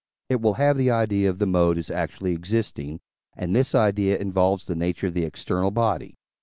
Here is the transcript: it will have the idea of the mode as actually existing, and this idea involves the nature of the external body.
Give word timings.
it 0.29 0.41
will 0.41 0.55
have 0.55 0.77
the 0.77 0.89
idea 0.89 1.29
of 1.29 1.37
the 1.37 1.45
mode 1.45 1.77
as 1.77 1.91
actually 1.91 2.33
existing, 2.33 2.99
and 3.37 3.55
this 3.55 3.75
idea 3.75 4.17
involves 4.17 4.65
the 4.65 4.75
nature 4.75 5.05
of 5.05 5.13
the 5.13 5.25
external 5.25 5.69
body. 5.69 6.15